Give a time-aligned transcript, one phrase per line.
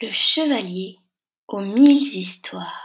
[0.00, 1.00] Le chevalier
[1.48, 2.84] aux mille histoires.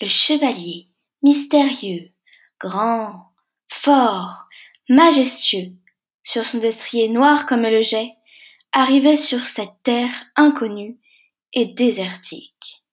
[0.00, 0.88] Le chevalier,
[1.22, 2.10] mystérieux,
[2.58, 3.32] grand,
[3.70, 4.48] fort,
[4.88, 5.72] majestueux,
[6.24, 8.10] sur son destrier noir comme le jet,
[8.72, 10.98] arrivait sur cette terre inconnue
[11.52, 12.84] et désertique.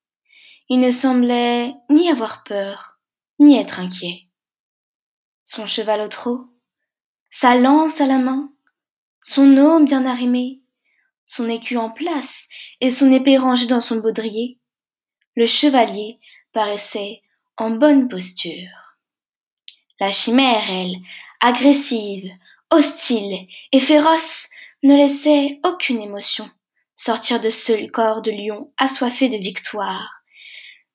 [0.69, 2.99] Il ne semblait ni avoir peur,
[3.39, 4.27] ni être inquiet.
[5.43, 6.45] Son cheval au trot,
[7.31, 8.53] sa lance à la main,
[9.23, 10.62] son aume bien arrimé,
[11.25, 12.49] son écu en place
[12.81, 14.59] et son épée rangée dans son baudrier,
[15.35, 16.19] le chevalier
[16.51, 17.21] paraissait
[17.57, 18.69] en bonne posture.
[19.99, 20.95] La chimère, elle,
[21.41, 22.29] agressive,
[22.71, 24.49] hostile et féroce,
[24.83, 26.49] ne laissait aucune émotion
[26.95, 30.23] sortir de ce corps de lion assoiffé de victoire,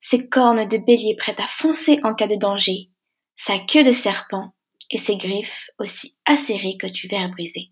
[0.01, 2.91] ses cornes de bélier prêtes à foncer en cas de danger,
[3.34, 4.53] sa queue de serpent
[4.91, 7.70] et ses griffes aussi acérées que du verre brisé.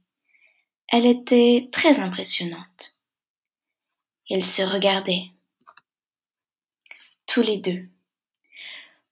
[0.88, 2.98] Elle était très impressionnante.
[4.28, 5.26] Ils se regardaient,
[7.26, 7.88] tous les deux,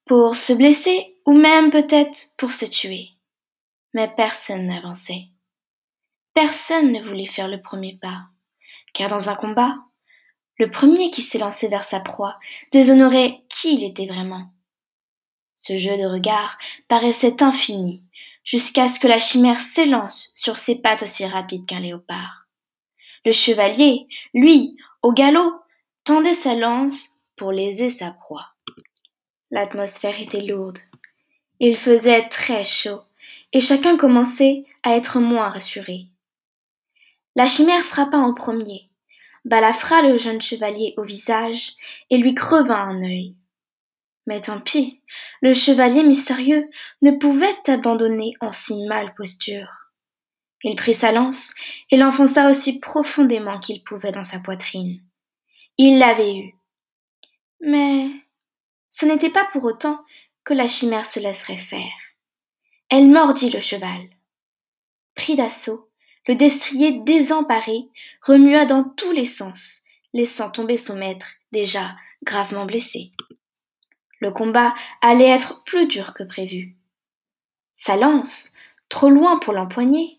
[0.05, 3.08] pour se blesser ou même peut-être pour se tuer.
[3.92, 5.28] Mais personne n'avançait.
[6.33, 8.27] Personne ne voulait faire le premier pas,
[8.92, 9.77] car dans un combat,
[10.58, 12.39] le premier qui lancé vers sa proie
[12.72, 14.52] déshonorait qui il était vraiment.
[15.55, 16.58] Ce jeu de regard
[16.89, 18.02] paraissait infini,
[18.45, 22.47] jusqu'à ce que la chimère s'élance sur ses pattes aussi rapides qu'un léopard.
[23.25, 25.61] Le chevalier, lui, au galop,
[26.05, 28.51] tendait sa lance pour léser sa proie.
[29.51, 30.78] L'atmosphère était lourde.
[31.61, 33.01] Il faisait très chaud,
[33.53, 36.06] et chacun commençait à être moins rassuré.
[37.36, 38.91] La chimère frappa en premier,
[39.45, 41.73] balafra le jeune chevalier au visage
[42.11, 43.34] et lui creva un œil.
[44.27, 45.03] Mais tant pis,
[45.42, 46.69] le chevalier mystérieux
[47.03, 49.91] ne pouvait abandonner en si male posture.
[50.62, 51.55] Il prit sa lance
[51.91, 54.95] et l'enfonça aussi profondément qu'il pouvait dans sa poitrine.
[55.77, 56.55] Il l'avait eue.
[57.61, 58.08] Mais
[58.89, 60.02] ce n'était pas pour autant
[60.42, 61.92] que la chimère se laisserait faire.
[62.89, 64.08] Elle mordit le cheval.
[65.14, 65.91] Pris d'assaut,
[66.27, 67.89] le destrier désemparé
[68.23, 73.12] remua dans tous les sens, laissant tomber son maître, déjà gravement blessé.
[74.24, 76.79] Le combat allait être plus dur que prévu.
[77.74, 78.55] Sa lance,
[78.89, 80.18] trop loin pour l'empoigner,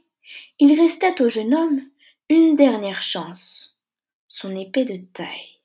[0.60, 1.82] il restait au jeune homme
[2.30, 3.80] une dernière chance,
[4.28, 5.60] son épée de taille.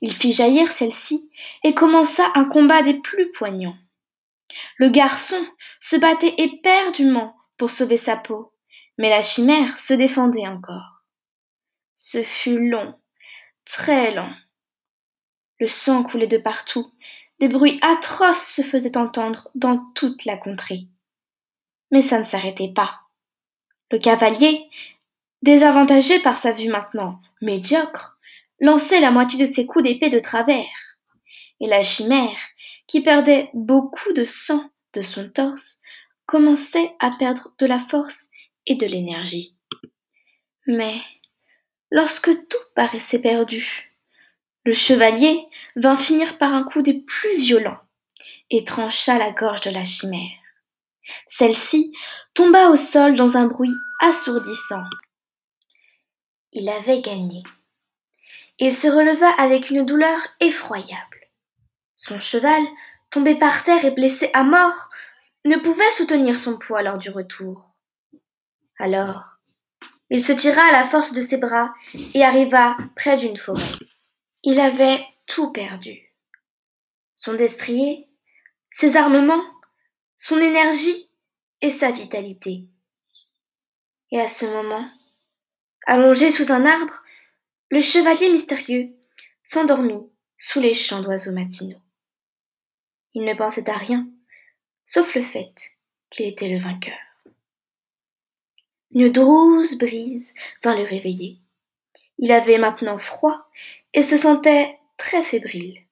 [0.00, 1.28] Il fit jaillir celle-ci
[1.64, 3.78] et commença un combat des plus poignants.
[4.76, 5.44] Le garçon
[5.80, 8.52] se battait éperdument pour sauver sa peau,
[8.96, 11.02] mais la chimère se défendait encore.
[11.96, 12.94] Ce fut long,
[13.64, 14.32] très long.
[15.58, 16.92] Le sang coulait de partout
[17.40, 20.86] des bruits atroces se faisaient entendre dans toute la contrée.
[21.90, 23.00] Mais ça ne s'arrêtait pas.
[23.90, 24.68] Le cavalier,
[25.42, 28.18] désavantagé par sa vue maintenant médiocre,
[28.60, 30.98] lançait la moitié de ses coups d'épée de travers.
[31.60, 32.38] Et la chimère,
[32.86, 35.82] qui perdait beaucoup de sang de son torse,
[36.26, 38.30] commençait à perdre de la force
[38.66, 39.54] et de l'énergie.
[40.66, 40.96] Mais
[41.90, 43.93] lorsque tout paraissait perdu,
[44.64, 47.80] le chevalier vint finir par un coup des plus violents
[48.50, 50.38] et trancha la gorge de la chimère.
[51.26, 51.92] Celle-ci
[52.32, 54.84] tomba au sol dans un bruit assourdissant.
[56.52, 57.42] Il avait gagné.
[58.58, 61.28] Il se releva avec une douleur effroyable.
[61.96, 62.62] Son cheval,
[63.10, 64.90] tombé par terre et blessé à mort,
[65.44, 67.70] ne pouvait soutenir son poids lors du retour.
[68.78, 69.34] Alors,
[70.10, 71.72] il se tira à la force de ses bras
[72.14, 73.62] et arriva près d'une forêt.
[74.46, 76.12] Il avait tout perdu.
[77.14, 78.06] Son destrier,
[78.70, 79.42] ses armements,
[80.18, 81.08] son énergie
[81.62, 82.68] et sa vitalité.
[84.10, 84.86] Et à ce moment,
[85.86, 87.02] allongé sous un arbre,
[87.70, 88.94] le chevalier mystérieux
[89.42, 90.06] s'endormit
[90.36, 91.80] sous les chants d'oiseaux matinaux.
[93.14, 94.06] Il ne pensait à rien,
[94.84, 95.54] sauf le fait
[96.10, 96.98] qu'il était le vainqueur.
[98.90, 101.40] Une douce brise vint le réveiller.
[102.18, 103.48] Il avait maintenant froid
[103.92, 105.84] et se sentait très fébrile.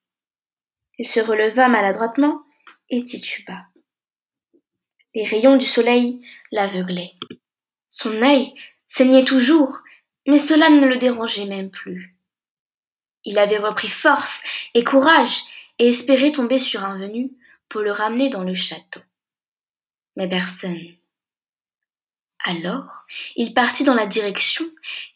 [0.97, 2.43] Il se releva maladroitement
[2.89, 3.65] et tituba.
[5.15, 6.21] Les rayons du soleil
[6.51, 7.13] l'aveuglaient.
[7.87, 8.53] Son œil
[8.87, 9.81] saignait toujours,
[10.27, 12.15] mais cela ne le dérangeait même plus.
[13.25, 14.43] Il avait repris force
[14.73, 15.43] et courage
[15.79, 17.31] et espérait tomber sur un venu
[17.69, 18.99] pour le ramener dans le château.
[20.15, 20.95] Mais personne.
[22.43, 23.05] Alors,
[23.37, 24.65] il partit dans la direction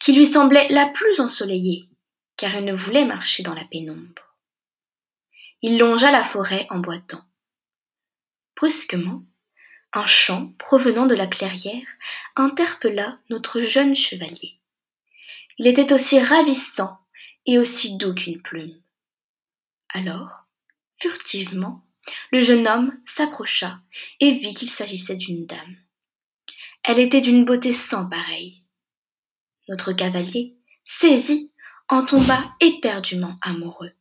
[0.00, 1.88] qui lui semblait la plus ensoleillée,
[2.36, 4.34] car il ne voulait marcher dans la pénombre.
[5.60, 7.22] Il longea la forêt en boitant.
[8.56, 9.24] Brusquement,
[9.92, 11.86] un chant provenant de la clairière
[12.36, 14.58] interpella notre jeune chevalier.
[15.58, 16.98] il était aussi ravissant
[17.46, 18.80] et aussi doux qu'une plume.
[19.92, 20.46] Alors,
[20.98, 21.84] furtivement,
[22.30, 23.80] le jeune homme s'approcha
[24.20, 25.76] et vit qu'il s'agissait d'une dame.
[26.88, 28.62] Elle était d'une beauté sans pareille.
[29.68, 30.56] Notre cavalier,
[30.86, 31.52] saisi,
[31.90, 33.92] en tomba éperdument amoureux.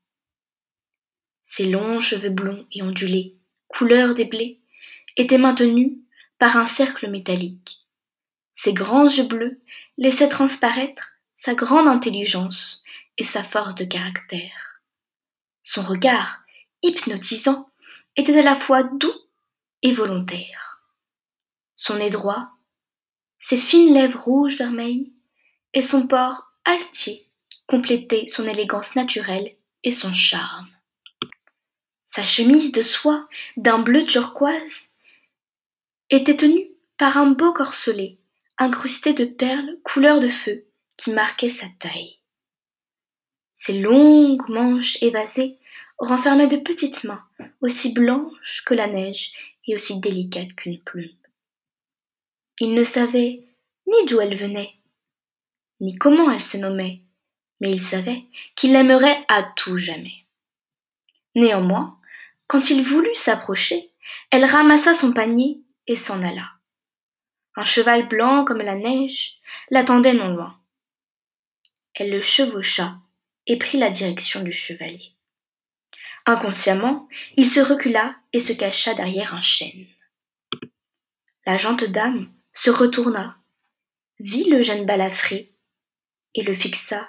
[1.41, 3.35] Ses longs cheveux blonds et ondulés,
[3.67, 4.61] couleur des blés,
[5.17, 5.97] étaient maintenus
[6.37, 7.85] par un cercle métallique.
[8.53, 9.61] Ses grands yeux bleus
[9.97, 12.83] laissaient transparaître sa grande intelligence
[13.17, 14.81] et sa force de caractère.
[15.63, 16.39] Son regard,
[16.83, 17.69] hypnotisant,
[18.15, 19.13] était à la fois doux
[19.81, 20.81] et volontaire.
[21.75, 22.53] Son nez droit,
[23.39, 25.13] ses fines lèvres rouges vermeilles
[25.73, 27.27] et son port altier
[27.67, 30.69] complétaient son élégance naturelle et son charme.
[32.05, 34.93] Sa chemise de soie d'un bleu turquoise
[36.09, 38.17] était tenue par un beau corselet
[38.57, 40.65] incrusté de perles couleur de feu
[40.97, 42.17] qui marquaient sa taille.
[43.53, 45.57] Ses longues manches évasées
[45.99, 47.23] renfermaient de petites mains
[47.61, 49.31] aussi blanches que la neige
[49.67, 51.16] et aussi délicates qu'une plume.
[52.59, 53.43] Il ne savait
[53.85, 54.73] ni d'où elle venait,
[55.79, 57.01] ni comment elle se nommait,
[57.61, 58.23] mais il savait
[58.55, 60.25] qu'il l'aimerait à tout jamais.
[61.35, 61.99] Néanmoins,
[62.47, 63.91] quand il voulut s'approcher,
[64.31, 66.49] elle ramassa son panier et s'en alla.
[67.55, 69.37] Un cheval blanc comme la neige
[69.69, 70.59] l'attendait non loin.
[71.93, 72.95] Elle le chevaucha
[73.45, 75.13] et prit la direction du chevalier.
[76.25, 79.87] Inconsciemment, il se recula et se cacha derrière un chêne.
[81.45, 83.37] La gente dame se retourna,
[84.19, 85.53] vit le jeune balafré
[86.33, 87.07] et le fixa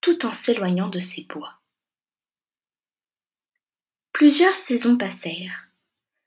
[0.00, 1.60] tout en s'éloignant de ses bois.
[4.12, 5.68] Plusieurs saisons passèrent.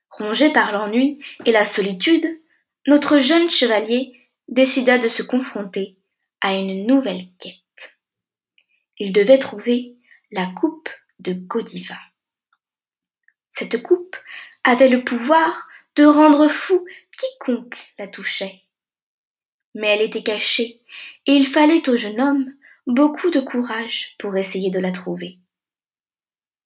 [0.08, 2.40] Rongé par l'ennui et la solitude,
[2.86, 5.96] notre jeune chevalier décida de se confronter
[6.40, 7.98] à une nouvelle quête.
[8.98, 9.96] Il devait trouver
[10.30, 11.98] la coupe de Godiva.
[13.50, 14.16] Cette coupe
[14.62, 16.86] avait le pouvoir de rendre fou
[17.20, 18.62] quiconque la touchait.
[19.74, 20.80] Mais elle était cachée,
[21.26, 22.54] et il fallait au jeune homme
[22.86, 25.38] beaucoup de courage pour essayer de la trouver.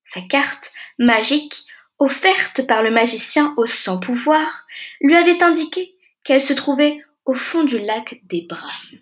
[0.02, 1.66] Sa carte magique,
[1.98, 4.66] offerte par le magicien au sans pouvoir,
[5.00, 9.00] lui avait indiqué qu'elle se trouvait au fond du lac des Brames.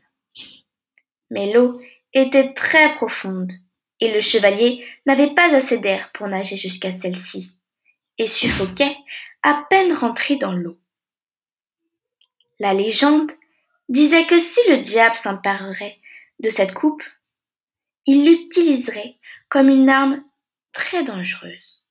[1.30, 1.80] Mais l'eau
[2.12, 3.52] était très profonde,
[4.00, 7.56] et le chevalier n'avait pas assez d'air pour nager jusqu'à celle-ci,
[8.18, 8.96] et suffoquait
[9.42, 10.81] à peine rentré dans l'eau.
[12.62, 13.32] La légende
[13.88, 15.98] disait que si le diable s'emparerait
[16.38, 17.02] de cette coupe,
[18.06, 19.18] il l'utiliserait
[19.48, 20.22] comme une arme
[20.72, 21.82] très dangereuse.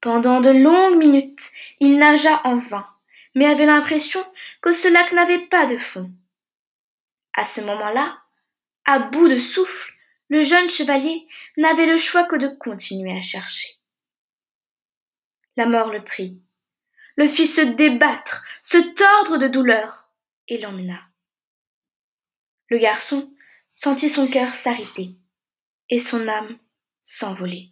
[0.00, 2.88] Pendant de longues minutes, il nagea en vain
[3.36, 4.24] mais avait l'impression
[4.60, 6.12] que ce lac n'avait pas de fond.
[7.32, 8.22] À ce moment-là,
[8.84, 9.92] à bout de souffle,
[10.28, 11.26] le jeune chevalier
[11.56, 13.68] n'avait le choix que de continuer à chercher.
[15.56, 16.43] La mort le prit,
[17.16, 20.10] le fit se débattre, se tordre de douleur,
[20.48, 21.00] et l'emmena.
[22.68, 23.32] Le garçon
[23.74, 25.14] sentit son cœur s'arrêter
[25.88, 26.58] et son âme
[27.00, 27.70] s'envoler.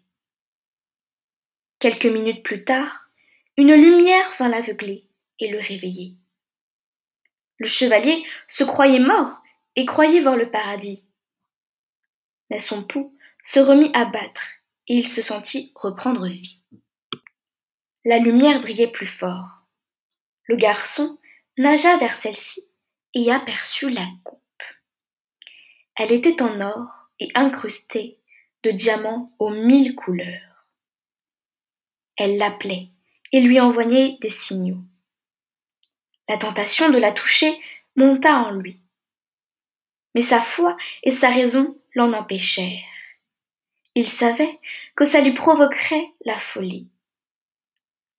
[1.79, 3.11] Quelques minutes plus tard,
[3.56, 5.06] une lumière vint l'aveugler
[5.39, 6.15] et le réveiller.
[7.59, 9.43] Le chevalier se croyait mort
[9.77, 11.05] et croyait voir le paradis.
[12.50, 14.47] Mais son pouls se remit à battre
[14.88, 16.62] et il se sentit reprendre vie.
[18.04, 19.62] La lumière brillait plus fort.
[20.47, 21.21] Le garçon
[21.56, 22.62] nagea vers celle-ci
[23.14, 24.40] et aperçut la coupe.
[25.97, 28.18] Elle était en or et incrustée
[28.64, 30.66] de diamants aux mille couleurs.
[32.16, 32.88] Elle l'appelait
[33.30, 34.82] et lui envoyait des signaux.
[36.28, 37.56] La tentation de la toucher
[37.94, 38.80] monta en lui.
[40.14, 42.82] Mais sa foi et sa raison l'en empêchèrent.
[43.94, 44.59] Il savait
[44.97, 46.88] que ça lui provoquerait la folie.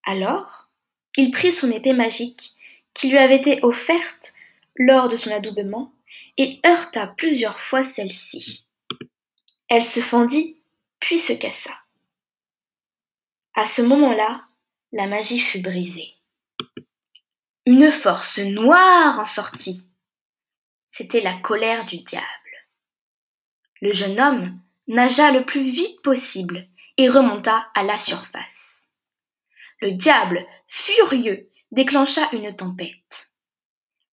[0.03, 0.69] Alors,
[1.15, 2.55] il prit son épée magique
[2.93, 4.33] qui lui avait été offerte
[4.75, 5.93] lors de son adoubement
[6.37, 8.65] et heurta plusieurs fois celle-ci.
[9.69, 10.57] Elle se fendit,
[10.99, 11.73] puis se cassa.
[13.55, 14.41] À ce moment-là,
[14.91, 16.13] la magie fut brisée.
[17.65, 19.87] Une force noire en sortit.
[20.87, 22.25] C'était la colère du diable.
[23.81, 26.67] Le jeune homme nagea le plus vite possible
[26.97, 28.92] et remonta à la surface.
[29.83, 33.33] Le diable, furieux, déclencha une tempête.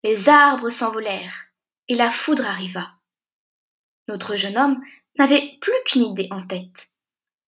[0.03, 1.47] Les arbres s'envolèrent
[1.87, 2.91] et la foudre arriva.
[4.09, 4.83] Notre jeune homme
[5.17, 6.97] n'avait plus qu'une idée en tête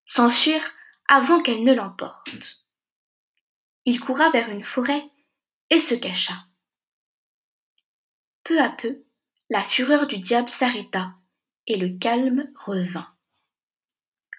[0.05, 0.63] s'enfuir
[1.09, 2.65] avant qu'elle ne l'emporte.
[3.87, 5.03] Il coura vers une forêt
[5.71, 6.35] et se cacha.
[8.45, 9.03] Peu à peu,
[9.51, 11.13] la fureur du diable s'arrêta
[11.67, 13.13] et le calme revint.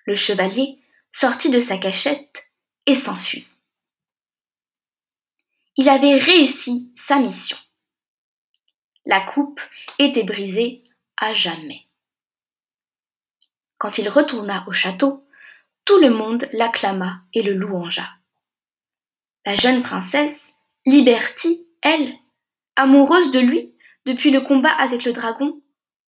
[0.06, 0.80] Le chevalier
[1.12, 2.50] sortit de sa cachette
[2.86, 3.58] et s'enfuit.
[5.76, 7.58] Il avait réussi sa mission.
[9.06, 9.60] La coupe
[10.00, 10.84] était brisée
[11.18, 11.88] à jamais.
[13.78, 15.28] Quand il retourna au château,
[15.86, 18.08] tout le monde l'acclama et le louangea.
[19.46, 22.14] La jeune princesse, Liberty, elle,
[22.76, 23.74] amoureuse de lui
[24.06, 25.62] depuis le combat avec le dragon,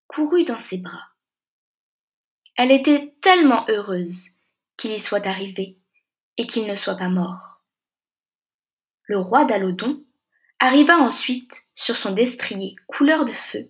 [0.07, 1.09] courut dans ses bras.
[2.55, 4.29] Elle était tellement heureuse
[4.77, 5.77] qu'il y soit arrivé
[6.37, 7.54] et qu'il ne soit pas mort.
[9.07, 10.03] Le roi d'Alodon
[10.59, 13.69] arriva ensuite sur son destrier couleur de feu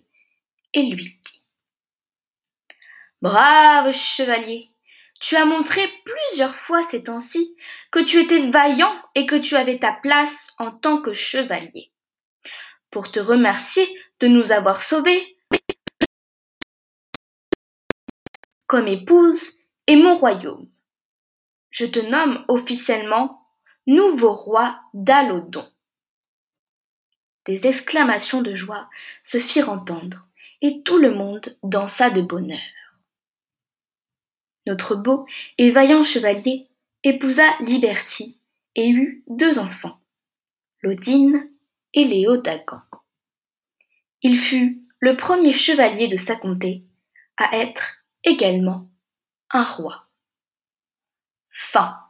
[0.72, 1.42] et lui dit
[3.22, 4.70] Brave chevalier,
[5.20, 7.56] tu as montré plusieurs fois ces temps-ci
[7.90, 11.90] que tu étais vaillant et que tu avais ta place en tant que chevalier.
[12.90, 13.86] Pour te remercier
[14.20, 15.36] de nous avoir sauvés,
[18.66, 20.68] comme épouse et mon royaume.
[21.70, 23.45] Je te nomme officiellement
[23.86, 25.66] nouveau roi d'Alodon.
[27.44, 28.88] Des exclamations de joie
[29.24, 30.26] se firent entendre,
[30.62, 32.58] et tout le monde dansa de bonheur
[34.66, 35.26] notre beau
[35.58, 36.68] et vaillant chevalier
[37.04, 38.38] épousa Liberty
[38.74, 40.00] et eut deux enfants,
[40.82, 41.48] Lodine
[41.94, 42.82] et Léodagan.
[44.22, 46.84] Il fut le premier chevalier de sa comté
[47.36, 48.90] à être également
[49.50, 50.08] un roi.
[51.50, 52.05] Fin.